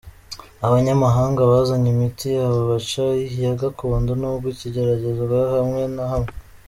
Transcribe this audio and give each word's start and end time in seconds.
Abanyamahanga 0.67 1.41
bazanye 1.51 1.87
imiti 1.95 2.27
yabo, 2.37 2.59
baca 2.71 3.05
iya 3.35 3.51
gakondo 3.61 4.11
nubwo 4.21 4.45
ikigeragezwa 4.53 5.37
hamwe 5.55 5.83
na 5.95 6.05
hamwe. 6.11 6.31